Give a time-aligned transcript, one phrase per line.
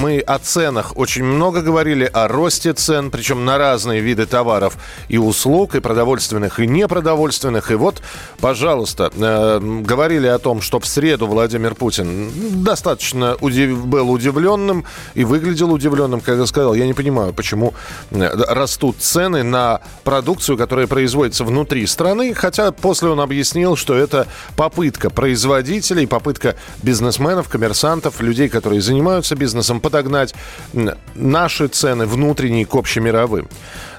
[0.00, 4.76] Мы о ценах очень много говорили, о росте цен, причем на разные виды товаров
[5.08, 7.70] и услуг, и продовольственных, и непродовольственных.
[7.70, 8.02] И вот,
[8.40, 12.32] пожалуйста, э, говорили о том, что в среду Владимир Путин
[12.64, 13.84] достаточно удив...
[13.84, 17.74] был удивленным и выглядел удивленным, когда сказал, я не понимаю, почему
[18.10, 24.26] э, растут цены на продукцию, которая производится внутри страны, хотя после он объяснил, что это
[24.56, 30.34] попытка производителей, попытка бизнесменов, коммерсантов, людей, которые занимаются бизнесом, подогнать
[31.14, 33.48] наши цены внутренние к общемировым.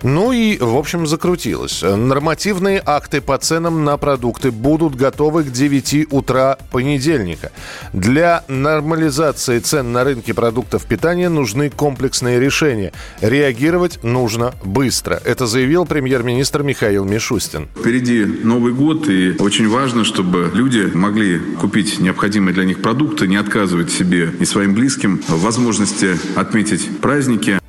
[0.02, 1.82] Ну и, в общем, закрутилось.
[1.82, 7.52] Нормативные акты по ценам на продукты будут готовы к 9 утра понедельника.
[7.94, 12.92] Для нормализации цен на рынке продуктов питания нужны комплексные решения.
[13.22, 15.22] Реагировать нужно быстро.
[15.24, 17.70] Это заявил премьер-министр Михаил Мишустин.
[17.78, 23.38] Впереди Новый год, и очень важно, чтобы люди могли купить необходимые для них продукты, не
[23.38, 25.42] отказывать себе и своим близким в
[25.74, 27.60] возможности отметить праздники.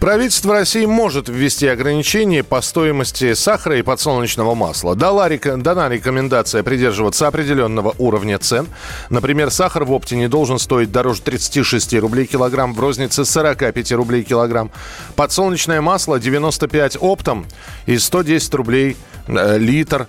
[0.00, 4.96] Правительство России может ввести ограничения по стоимости сахара и подсолнечного масла.
[4.96, 8.66] Дала, дана рекомендация придерживаться определенного уровня цен.
[9.10, 14.24] Например, сахар в опте не должен стоить дороже 36 рублей килограмм, в рознице 45 рублей
[14.24, 14.70] килограмм.
[15.16, 17.46] Подсолнечное масло 95 оптом
[17.86, 18.96] и 110 рублей
[19.28, 20.08] э, литр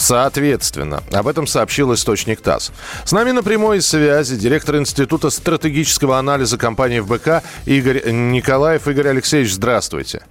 [0.00, 2.72] Соответственно, об этом сообщил источник ТАСС.
[3.04, 8.88] С нами на прямой связи директор Института стратегического анализа компании ФБК Игорь Николаев.
[8.88, 10.22] Игорь Алексеевич, здравствуйте.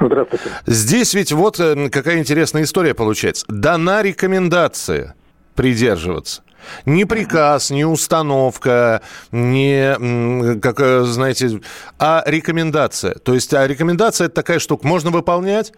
[0.00, 0.46] Здравствуйте.
[0.64, 3.44] Здесь ведь вот э, какая интересная история получается.
[3.48, 5.14] Дана рекомендация
[5.54, 6.42] придерживаться.
[6.86, 11.60] Не приказ, не установка, не, как, э, знаете,
[11.98, 13.14] а рекомендация.
[13.16, 15.74] То есть а рекомендация– это такая штука, можно выполнять,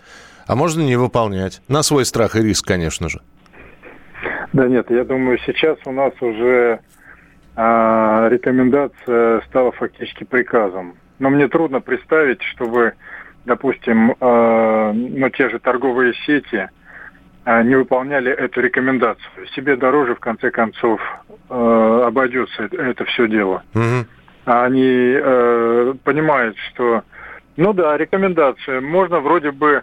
[0.49, 1.61] а можно не выполнять.
[1.69, 3.21] На свой страх и риск, конечно же.
[4.53, 6.81] Да нет, я думаю, сейчас у нас уже
[7.55, 10.97] а, рекомендация стала фактически приказом.
[11.19, 12.95] Но мне трудно представить, чтобы,
[13.45, 16.71] допустим, а, ну, те же торговые сети
[17.45, 19.47] а, не выполняли эту рекомендацию.
[19.55, 20.99] Себе дороже, в конце концов,
[21.51, 23.65] а, обойдется это, это все дело.
[23.75, 24.07] Угу.
[24.47, 27.03] Они а, понимают, что,
[27.59, 29.83] ну да, рекомендация, можно вроде бы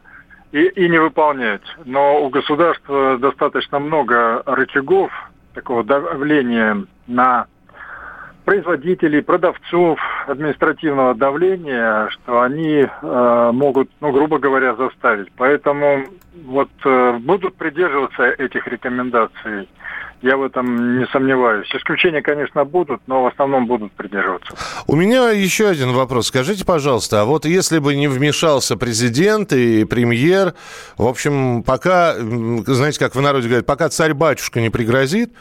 [0.55, 1.61] и, и не выполнять.
[1.83, 5.11] Но у государства достаточно много рычагов
[5.53, 7.47] такого давления на
[8.45, 15.29] производителей, продавцов, административного давления, что они э, могут, ну, грубо говоря, заставить.
[15.35, 16.05] Поэтому
[16.45, 19.67] вот э, будут придерживаться этих рекомендаций
[20.21, 21.67] я в этом не сомневаюсь.
[21.73, 24.53] Исключения, конечно, будут, но в основном будут придерживаться.
[24.87, 26.27] У меня еще один вопрос.
[26.27, 30.53] Скажите, пожалуйста, а вот если бы не вмешался президент и премьер,
[30.97, 35.31] в общем, пока, знаете, как в народе говорят, пока царь-батюшка не пригрозит,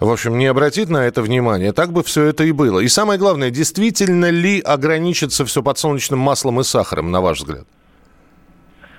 [0.00, 2.80] в общем, не обратит на это внимание, так бы все это и было.
[2.80, 7.66] И самое главное, действительно ли ограничится все подсолнечным маслом и сахаром, на ваш взгляд?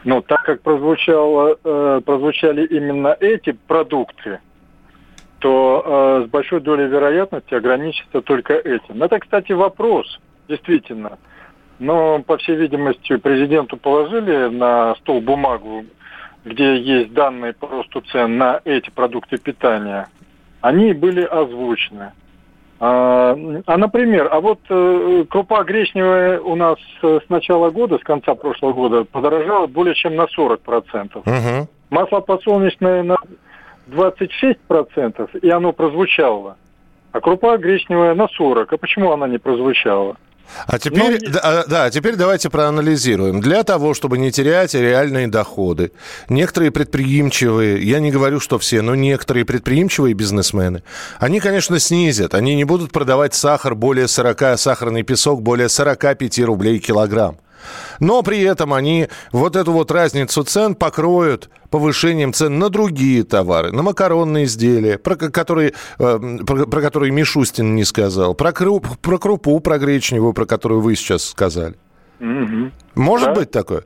[0.05, 4.39] Ну, так как прозвучало, э, прозвучали именно эти продукты,
[5.39, 9.01] то э, с большой долей вероятности ограничится только этим.
[9.01, 11.17] Это, кстати, вопрос, действительно.
[11.79, 15.85] Но, по всей видимости, президенту положили на стол бумагу,
[16.45, 20.07] где есть данные по росту цен на эти продукты питания.
[20.61, 22.11] Они были озвучены.
[22.81, 28.35] А, а например, а вот э, крупа гречневая у нас с начала года, с конца
[28.35, 31.17] прошлого года, подорожала более чем на 40%.
[31.17, 31.67] Угу.
[31.89, 33.17] Масло подсолнечное на
[33.89, 36.57] 26%, и оно прозвучало.
[37.11, 38.71] А крупа гречневая на 40.
[38.71, 40.15] А почему она не прозвучала?
[40.67, 43.39] А теперь, ну, да, да, теперь давайте проанализируем.
[43.39, 45.91] Для того, чтобы не терять реальные доходы,
[46.27, 50.83] некоторые предприимчивые, я не говорю, что все, но некоторые предприимчивые бизнесмены,
[51.19, 52.33] они, конечно, снизят.
[52.33, 57.37] Они не будут продавать сахар более 40, сахарный песок более 45 рублей килограмм.
[57.99, 63.71] Но при этом они вот эту вот разницу цен покроют повышением цен на другие товары,
[63.71, 69.17] на макаронные изделия, про которые, э, про, про которые Мишустин не сказал, про, круп, про
[69.17, 71.75] крупу, про гречневую, про которую вы сейчас сказали.
[72.19, 72.71] Угу.
[72.95, 73.33] Может да?
[73.35, 73.83] быть такое?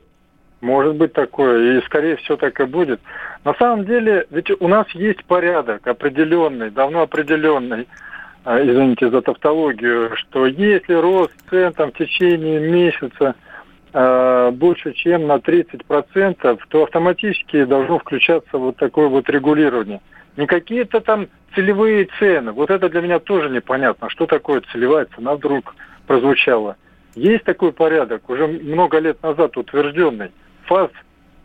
[0.60, 3.00] Может быть такое, и скорее всего так и будет.
[3.44, 7.86] На самом деле, ведь у нас есть порядок определенный, давно определенный,
[8.46, 13.34] э, извините за тавтологию, что если рост цен там в течение месяца
[13.94, 20.00] э, больше, чем на 30%, то автоматически должно включаться вот такое вот регулирование.
[20.36, 22.52] Не какие-то там целевые цены.
[22.52, 24.10] Вот это для меня тоже непонятно.
[24.10, 25.74] Что такое целевая цена вдруг
[26.06, 26.76] прозвучала?
[27.14, 30.32] Есть такой порядок, уже много лет назад утвержденный.
[30.64, 30.90] ФАС,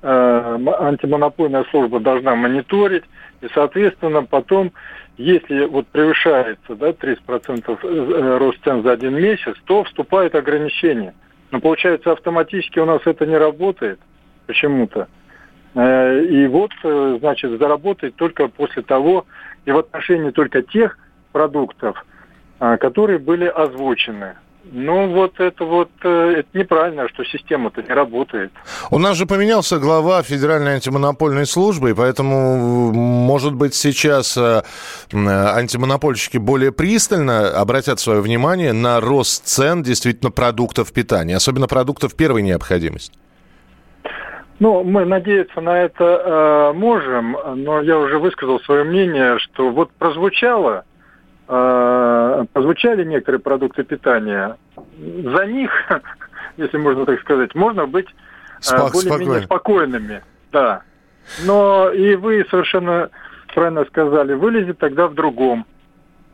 [0.01, 3.03] э, антимонопольная служба, должна мониторить,
[3.41, 4.71] и, соответственно, потом,
[5.17, 11.13] если вот превышается да, 30% э, рост цен за один месяц, то вступает ограничение.
[11.51, 13.99] Но получается, автоматически у нас это не работает
[14.47, 15.07] почему-то.
[15.75, 19.25] Э, и вот, э, значит, заработать только после того,
[19.65, 20.97] и в отношении только тех
[21.31, 22.05] продуктов,
[22.57, 24.35] которые были озвучены.
[24.71, 28.51] Ну, вот это вот, э, это неправильно, что система-то не работает.
[28.91, 34.61] У нас же поменялся глава Федеральной антимонопольной службы, и поэтому, может быть, сейчас э,
[35.11, 42.43] антимонопольщики более пристально обратят свое внимание на рост цен действительно продуктов питания, особенно продуктов первой
[42.43, 43.17] необходимости.
[44.59, 49.89] Ну, мы надеяться на это э, можем, но я уже высказал свое мнение, что вот
[49.91, 50.83] прозвучало
[51.49, 54.55] э, прозвучали некоторые продукты питания,
[54.97, 55.71] за них,
[56.57, 58.07] если можно так сказать, можно быть
[58.71, 60.21] э, более-менее спокойными.
[60.51, 60.83] Да.
[61.45, 63.09] Но и вы совершенно
[63.53, 65.65] правильно сказали, вылезет тогда в другом.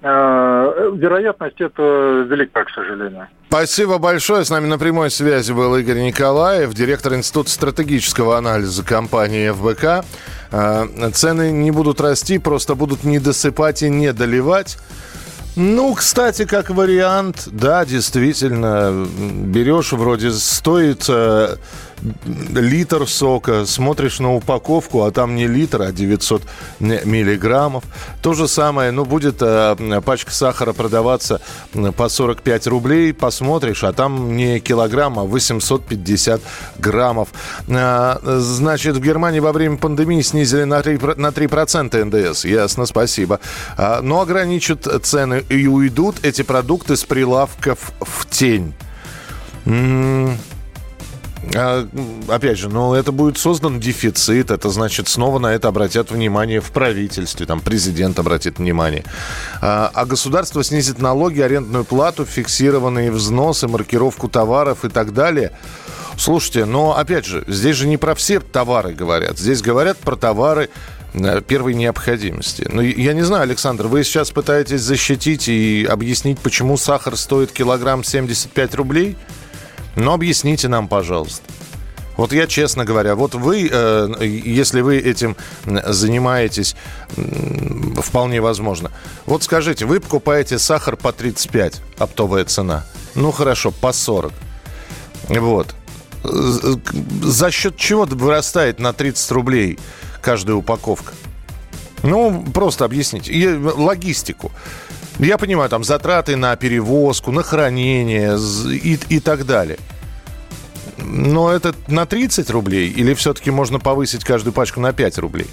[0.02, 3.28] Э, вероятность это велика, к сожалению.
[3.48, 4.44] Спасибо большое.
[4.44, 10.06] С нами на прямой связи был Игорь Николаев, директор Института стратегического анализа компании ФБК.
[10.52, 14.78] Э, цены не будут расти, просто будут не досыпать и не доливать.
[15.56, 19.08] Ну, кстати, как вариант, да, действительно,
[19.46, 21.56] берешь, вроде стоит э,
[22.56, 26.42] литр сока, смотришь на упаковку, а там не литр, а 900
[26.80, 27.84] миллиграммов.
[28.22, 31.42] То же самое, ну, будет э, пачка сахара продаваться
[31.96, 36.42] по 45 рублей, посмотришь, а там не килограмм, а 850
[36.80, 37.30] граммов.
[37.68, 42.46] Э, значит, в Германии во время пандемии снизили на 3%, на 3% НДС.
[42.46, 43.40] Ясно, спасибо.
[43.78, 48.74] Э, но ограничат цены и уйдут эти продукты с прилавков в тень.
[51.54, 51.88] А,
[52.28, 56.72] опять же, ну, это будет создан дефицит, это значит, снова на это обратят внимание в
[56.72, 59.04] правительстве, там, президент обратит внимание.
[59.62, 65.52] А, а государство снизит налоги, арендную плату, фиксированные взносы, маркировку товаров и так далее.
[66.18, 70.70] Слушайте, но, опять же, здесь же не про все товары говорят, здесь говорят про товары
[71.14, 72.66] э, первой необходимости.
[72.72, 78.04] Ну, я не знаю, Александр, вы сейчас пытаетесь защитить и объяснить, почему сахар стоит килограмм
[78.04, 79.18] 75 рублей?
[79.96, 81.44] Но объясните нам, пожалуйста.
[82.18, 86.76] Вот я, честно говоря, вот вы, э, если вы этим занимаетесь,
[87.98, 88.92] вполне возможно.
[89.26, 92.86] Вот скажите, вы покупаете сахар по 35, оптовая цена.
[93.16, 94.32] Ну хорошо, по 40.
[95.28, 95.76] Вот.
[96.24, 99.78] За счет чего вырастает на 30 рублей
[100.22, 101.14] каждая упаковка?
[102.04, 103.32] Ну, просто объясните.
[103.32, 104.52] И логистику.
[105.20, 109.78] Я понимаю, там затраты на перевозку, на хранение и, и так далее.
[110.98, 115.48] Но это на 30 рублей или все-таки можно повысить каждую пачку на 5 рублей?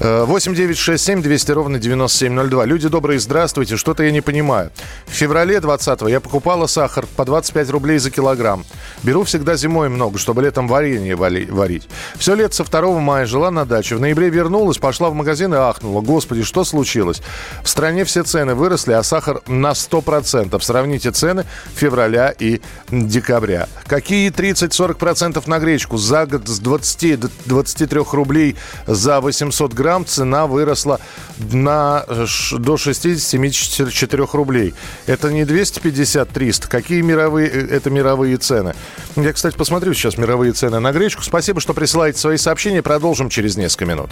[0.00, 2.64] 8 9 6 7 200 ровно 9702.
[2.66, 3.76] Люди добрые, здравствуйте.
[3.76, 4.70] Что-то я не понимаю.
[5.06, 8.64] В феврале 20 я покупала сахар по 25 рублей за килограмм.
[9.02, 11.88] Беру всегда зимой много, чтобы летом варенье варить.
[12.16, 13.96] Все лето со 2 мая жила на даче.
[13.96, 16.00] В ноябре вернулась, пошла в магазин и ахнула.
[16.00, 17.20] Господи, что случилось?
[17.64, 20.60] В стране все цены выросли, а сахар на 100%.
[20.60, 21.44] Сравните цены
[21.74, 22.60] февраля и
[22.92, 23.68] декабря.
[23.88, 25.96] Какие 30-40% на гречку?
[25.96, 28.54] За год с 20 до 23 рублей
[28.86, 31.00] за 800 грамм грамм цена выросла
[31.38, 34.74] на, до 60-74 рублей.
[35.06, 36.68] Это не 250-300.
[36.68, 38.74] Какие мировые, э, это мировые цены?
[39.16, 41.22] Я, кстати, посмотрю сейчас мировые цены на гречку.
[41.22, 42.82] Спасибо, что присылаете свои сообщения.
[42.82, 44.10] Продолжим через несколько минут.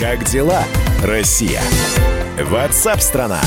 [0.00, 0.64] Как дела,
[1.04, 1.60] Россия?
[2.48, 3.42] Ватсап-страна!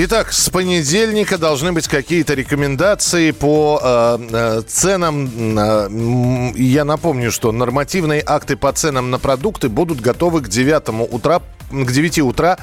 [0.00, 5.58] Итак, с понедельника должны быть какие-то рекомендации по э, э, ценам.
[5.58, 11.40] Э, я напомню, что нормативные акты по ценам на продукты будут готовы к 9 утра,
[11.72, 12.58] к 9 утра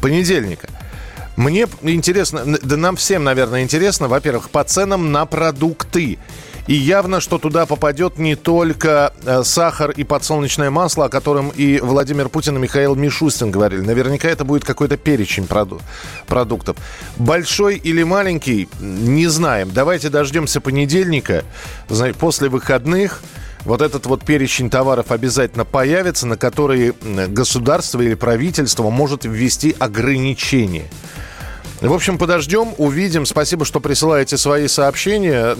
[0.00, 0.68] понедельника.
[1.34, 6.20] Мне интересно, да нам всем, наверное, интересно, во-первых, по ценам на продукты.
[6.68, 11.80] И явно, что туда попадет не только э, сахар и подсолнечное масло, о котором и
[11.80, 13.80] Владимир Путин и Михаил Мишустин говорили.
[13.80, 15.82] Наверняка это будет какой-то перечень проду-
[16.28, 16.76] продуктов.
[17.16, 19.70] Большой или маленький, не знаем.
[19.72, 21.44] Давайте дождемся понедельника,
[22.18, 23.22] после выходных.
[23.64, 26.94] Вот этот вот перечень товаров обязательно появится, на которые
[27.28, 30.86] государство или правительство может ввести ограничения.
[31.82, 33.26] В общем, подождем, увидим.
[33.26, 35.56] Спасибо, что присылаете свои сообщения.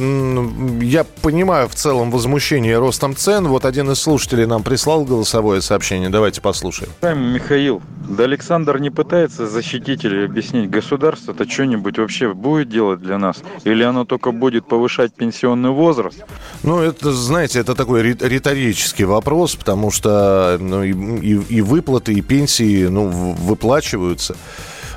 [0.80, 3.48] Я понимаю в целом возмущение ростом цен.
[3.48, 6.10] Вот один из слушателей нам прислал голосовое сообщение.
[6.10, 6.92] Давайте послушаем.
[7.02, 13.38] Михаил, да Александр не пытается защитить или объяснить государство-то что-нибудь вообще будет делать для нас?
[13.64, 16.24] Или оно только будет повышать пенсионный возраст?
[16.62, 22.20] Ну, это, знаете, это такой риторический вопрос, потому что ну, и, и, и выплаты, и
[22.20, 24.36] пенсии ну, выплачиваются.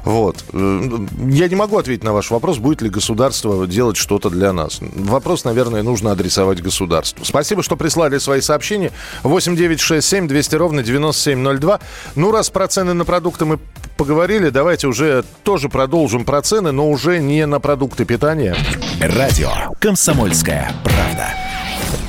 [0.05, 0.43] Вот.
[0.53, 4.79] Я не могу ответить на ваш вопрос, будет ли государство делать что-то для нас.
[4.81, 7.25] Вопрос, наверное, нужно адресовать государству.
[7.25, 8.91] Спасибо, что прислали свои сообщения.
[9.23, 11.79] 8 9 6 7 200 ровно 9702.
[12.15, 13.59] Ну, раз про цены на продукты мы
[13.97, 18.55] поговорили, давайте уже тоже продолжим про цены, но уже не на продукты питания.
[18.99, 21.44] Радио «Комсомольская правда».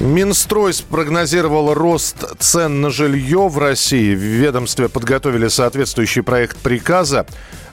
[0.00, 4.14] Минстрой спрогнозировал рост цен на жилье в России.
[4.14, 7.26] В ведомстве подготовили соответствующий проект приказа.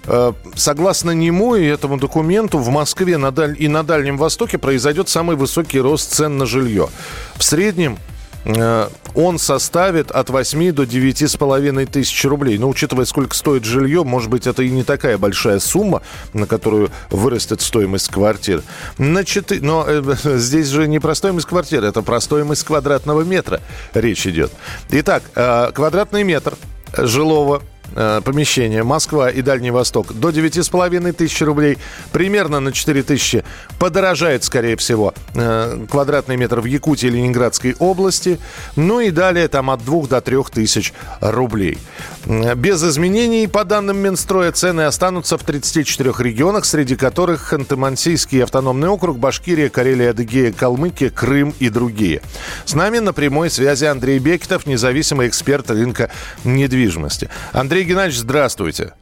[0.05, 5.81] Э, согласно нему и этому документу, в Москве и на Дальнем Востоке произойдет самый высокий
[5.81, 6.87] рост цен на жилье.
[7.35, 7.97] В среднем
[8.45, 12.57] он составит от 8 до 9 с половиной тысяч рублей.
[12.57, 16.01] Но учитывая, сколько стоит жилье, может быть, это и не такая большая сумма,
[16.33, 18.63] на которую вырастет стоимость квартир.
[18.97, 19.61] На 4...
[19.61, 20.01] Но э,
[20.37, 23.61] здесь же не про стоимость квартиры, это про стоимость квадратного метра
[23.93, 24.51] речь идет.
[24.89, 26.55] Итак, э, квадратный метр
[26.97, 27.63] жилого
[27.95, 31.77] э, помещения Москва и Дальний Восток до 9,5 тысяч рублей.
[32.11, 33.43] Примерно на 4 тысячи
[33.79, 38.39] подорожает, скорее всего, э, квадратный метр в Якутии и Ленинградской области.
[38.75, 41.77] Ну и далее там от 2 до 3 тысяч рублей.
[42.25, 49.19] Без изменений, по данным Минстроя, цены останутся в 34 регионах, среди которых Ханты-Мансийский автономный округ,
[49.19, 52.21] Башкирия, Карелия, Адыгея, Калмыкия, Крым и другие.
[52.65, 56.09] С нами на прямой связи Андрей Бекетов, независимый эксперт рынка
[56.45, 57.29] недвижимости.
[57.51, 58.93] Андрей Андрей Геннадьевич, здравствуйте.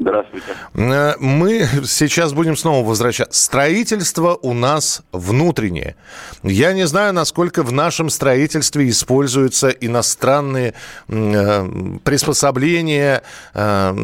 [0.00, 0.46] Здравствуйте.
[0.74, 3.40] Э, мы сейчас будем снова возвращаться.
[3.40, 5.94] Строительство у нас внутреннее.
[6.42, 10.74] Я не знаю, насколько в нашем строительстве используются иностранные
[11.06, 13.22] э, приспособления,
[13.54, 13.94] э,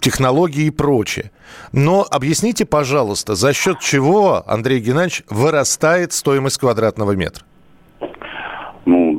[0.00, 1.30] технологии и прочее.
[1.72, 7.44] Но объясните, пожалуйста, за счет чего, Андрей Геннадьевич, вырастает стоимость квадратного метра?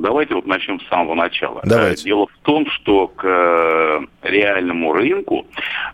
[0.05, 1.61] Давайте вот начнем с самого начала.
[1.63, 2.03] Давайте.
[2.03, 5.47] Дело в том, что к э, реальному рынку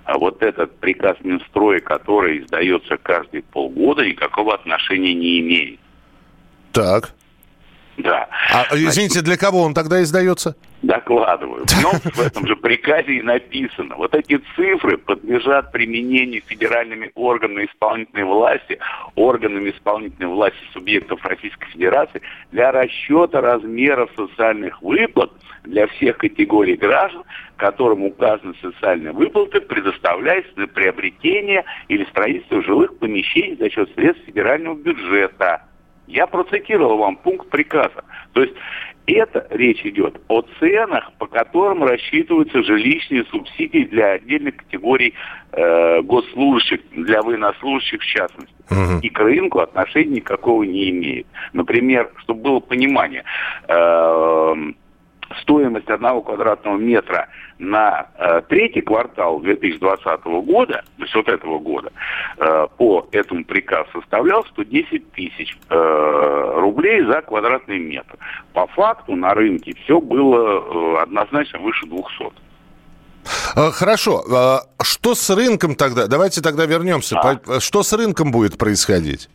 [0.06, 5.80] э, вот этот приказ Минстроя, который издается каждые полгода, никакого отношения не имеет.
[6.74, 7.14] Так.
[7.98, 8.28] Да.
[8.54, 10.56] А, извините, для кого он тогда издается?
[10.92, 11.66] Докладываю.
[11.82, 13.96] Но в этом же приказе и написано.
[13.96, 18.78] Вот эти цифры подлежат применению федеральными органами исполнительной власти,
[19.16, 22.22] органами исполнительной власти субъектов Российской Федерации
[22.52, 25.32] для расчета размеров социальных выплат
[25.64, 27.24] для всех категорий граждан,
[27.56, 34.76] которым указаны социальные выплаты, предоставляются на приобретение или строительство жилых помещений за счет средств федерального
[34.76, 35.62] бюджета.
[36.08, 38.04] Я процитировал вам пункт приказа.
[38.34, 38.54] То есть
[39.08, 45.14] это речь идет о ценах, по которым рассчитываются жилищные субсидии для отдельных категорий
[45.52, 48.54] э, госслужащих, для военнослужащих в частности.
[48.70, 49.00] Угу.
[49.02, 51.28] И к рынку отношения никакого не имеет.
[51.54, 53.24] Например, чтобы было понимание,
[53.68, 54.56] э,
[55.42, 57.28] стоимость одного квадратного метра
[57.60, 61.92] на э, третий квартал 2020 года, то есть вот этого года,
[62.38, 68.16] э, по этому приказу составлял 110 тысяч э, рублей за квадратный метр.
[68.54, 72.32] По факту на рынке все было э, однозначно выше 200.
[73.56, 74.24] Э, хорошо.
[74.32, 76.08] А что с рынком тогда?
[76.08, 77.20] Давайте тогда вернемся.
[77.20, 77.60] А?
[77.60, 79.30] Что с рынком будет происходить?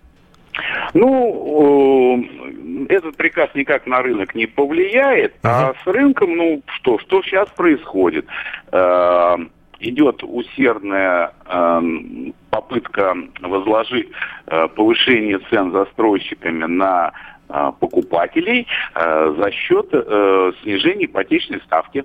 [0.94, 5.74] Ну, э, этот приказ никак на рынок не повлияет, ага.
[5.78, 8.26] а с рынком, ну что, что сейчас происходит?
[8.72, 9.36] Э,
[9.80, 11.80] идет усердная э,
[12.50, 14.08] попытка возложить
[14.46, 17.12] э, повышение цен застройщиками на
[17.48, 22.04] э, покупателей э, за счет э, снижения ипотечной ставки.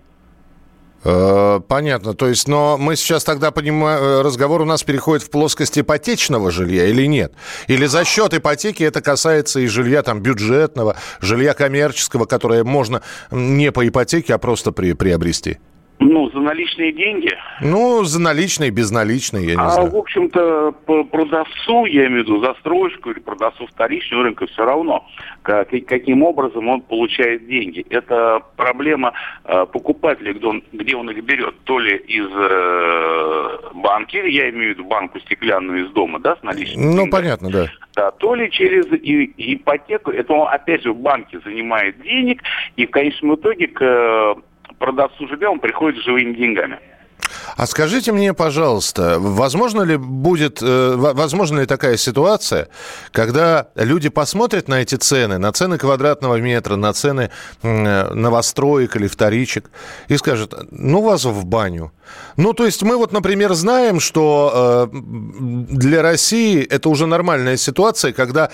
[1.04, 2.14] Э, понятно.
[2.14, 6.52] То есть, но мы сейчас тогда понимаем, э, разговор у нас переходит в плоскость ипотечного
[6.52, 7.34] жилья или нет?
[7.68, 13.72] Или за счет ипотеки это касается и жилья там бюджетного, жилья коммерческого, которое можно не
[13.72, 15.58] по ипотеке, а просто при, приобрести?
[16.02, 17.30] Ну, за наличные деньги.
[17.62, 19.88] Ну, за наличные, безналичные, я не а, знаю.
[19.88, 24.66] А, в общем-то, по продавцу, я имею в виду застройщику или продавцу вторичного рынка, все
[24.66, 25.06] равно,
[25.44, 27.86] как, каким образом он получает деньги.
[27.92, 29.14] Это проблема
[29.46, 31.54] э, покупателя, где он, где он их берет.
[31.66, 36.42] То ли из э, банки, я имею в виду банку стеклянную из дома, да, с
[36.42, 37.10] наличными Ну, деньгами.
[37.12, 37.68] понятно, да.
[37.96, 42.42] Да, то ли через ипотеку, это он опять же в банке занимает денег,
[42.76, 44.36] и в конечном итоге к
[44.82, 46.80] продавцу жилья он приходит с живыми деньгами.
[47.56, 52.68] А скажите мне, пожалуйста, возможно ли будет, э, возможно ли такая ситуация,
[53.12, 57.30] когда люди посмотрят на эти цены, на цены квадратного метра, на цены
[57.62, 59.70] новостроек или вторичек
[60.08, 61.92] и скажут, ну вас в баню.
[62.38, 68.14] Ну, то есть мы вот, например, знаем, что э, для России это уже нормальная ситуация,
[68.14, 68.52] когда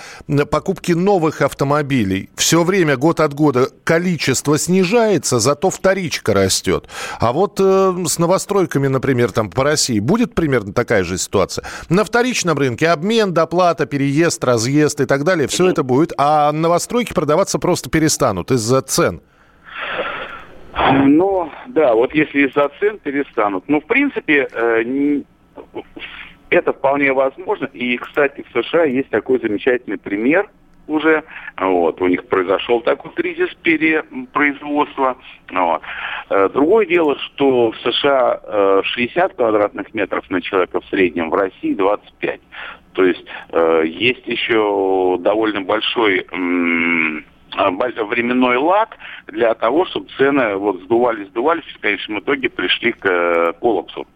[0.50, 6.88] покупки новых автомобилей все время, год от года, количество снижается, зато вторичка растет.
[7.20, 11.64] А вот э, с новостройками, например, там по России будет примерно такая же ситуация.
[11.88, 17.12] На вторичном рынке обмен, доплата, переезд, разъезд и так далее, все это будет, а новостройки
[17.12, 19.20] продаваться просто перестанут из-за цен.
[20.78, 23.64] Ну, да, вот если из-за цен перестанут.
[23.68, 25.22] Ну, в принципе, э,
[26.50, 27.66] это вполне возможно.
[27.72, 30.48] И, кстати, в США есть такой замечательный пример
[30.86, 31.24] уже.
[31.58, 35.16] Вот, у них произошел такой кризис перепроизводства.
[35.50, 35.82] Вот.
[36.30, 41.34] Э, другое дело, что в США 60 э, квадратных метров на человека в среднем, в
[41.34, 42.40] России 25.
[42.94, 43.24] То есть
[43.84, 46.26] есть еще довольно большой
[48.04, 53.06] временной лаг для того, чтобы цены вот сдувались, сдувались, и в конечном итоге пришли к
[53.06, 54.06] э, коллапсу.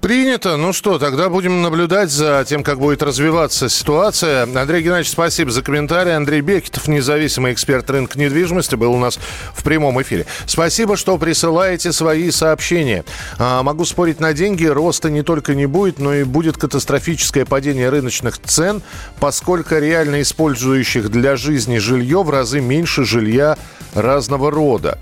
[0.00, 0.56] Принято.
[0.56, 4.42] Ну что, тогда будем наблюдать за тем, как будет развиваться ситуация.
[4.42, 6.14] Андрей Геннадьевич, спасибо за комментарий.
[6.14, 9.18] Андрей Бекетов, независимый эксперт рынка недвижимости, был у нас
[9.54, 10.26] в прямом эфире.
[10.46, 13.04] Спасибо, что присылаете свои сообщения.
[13.38, 17.88] А, могу спорить на деньги, роста не только не будет, но и будет катастрофическое падение
[17.88, 18.82] рыночных цен,
[19.18, 23.56] поскольку реально использующих для жизни жилье в разы меньше жилья
[23.94, 24.98] разного рода.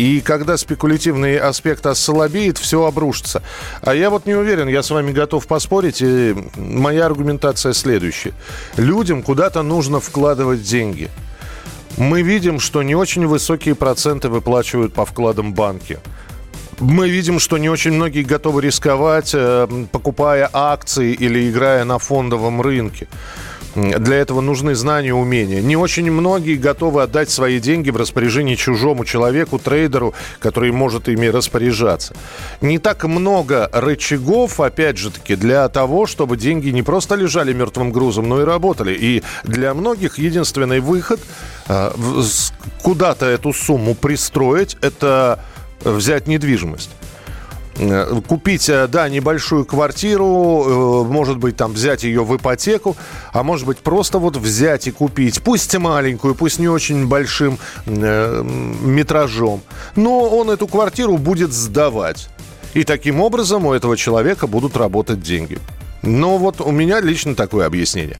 [0.00, 3.42] И когда спекулятивный аспект ослабеет, все обрушится.
[3.82, 6.00] А я вот не уверен, я с вами готов поспорить.
[6.00, 8.32] И моя аргументация следующая.
[8.78, 11.10] Людям куда-то нужно вкладывать деньги.
[11.98, 15.98] Мы видим, что не очень высокие проценты выплачивают по вкладам банки.
[16.80, 22.62] Мы видим, что не очень многие готовы рисковать, э, покупая акции или играя на фондовом
[22.62, 23.06] рынке.
[23.74, 25.60] Для этого нужны знания, умения.
[25.60, 31.26] Не очень многие готовы отдать свои деньги в распоряжение чужому человеку, трейдеру, который может ими
[31.26, 32.16] распоряжаться.
[32.60, 37.92] Не так много рычагов, опять же таки, для того, чтобы деньги не просто лежали мертвым
[37.92, 38.96] грузом, но и работали.
[38.98, 41.20] И для многих единственный выход
[41.68, 41.92] э,
[42.82, 45.38] куда-то эту сумму пристроить, это
[45.84, 46.90] взять недвижимость.
[47.80, 52.94] Э, купить, э, да, небольшую квартиру, э, может быть, там взять ее в ипотеку,
[53.32, 59.62] а может быть, просто вот взять и купить, пусть маленькую, пусть не очень большим метражом,
[59.96, 62.28] но он эту квартиру будет сдавать.
[62.74, 65.58] И таким образом у этого человека будут работать деньги.
[66.02, 68.19] Но вот у меня лично такое объяснение.